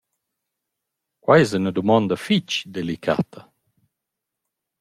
Quai 1.23 1.39
es 1.43 1.51
üna 1.57 1.71
dumanda 1.75 2.15
fich 2.25 2.55
delicata. 2.75 3.41